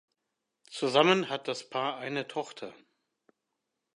Zusammen 0.71 1.29
hat 1.29 1.47
das 1.47 1.69
Paar 1.69 1.97
eine 1.97 2.27
Tochter. 2.27 2.73